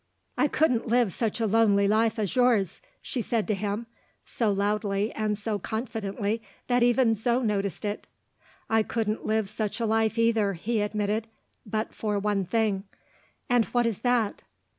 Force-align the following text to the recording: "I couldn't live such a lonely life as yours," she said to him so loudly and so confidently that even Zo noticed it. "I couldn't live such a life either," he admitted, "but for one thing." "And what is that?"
"I 0.35 0.47
couldn't 0.47 0.87
live 0.87 1.13
such 1.13 1.39
a 1.39 1.45
lonely 1.45 1.87
life 1.87 2.17
as 2.17 2.35
yours," 2.35 2.81
she 3.03 3.21
said 3.21 3.47
to 3.49 3.53
him 3.53 3.85
so 4.25 4.51
loudly 4.51 5.13
and 5.13 5.37
so 5.37 5.59
confidently 5.59 6.41
that 6.65 6.81
even 6.81 7.13
Zo 7.13 7.43
noticed 7.43 7.85
it. 7.85 8.07
"I 8.67 8.81
couldn't 8.81 9.27
live 9.27 9.47
such 9.47 9.79
a 9.79 9.85
life 9.85 10.17
either," 10.17 10.53
he 10.53 10.81
admitted, 10.81 11.27
"but 11.67 11.93
for 11.93 12.17
one 12.17 12.45
thing." 12.45 12.85
"And 13.47 13.65
what 13.65 13.85
is 13.85 13.99
that?" 13.99 14.41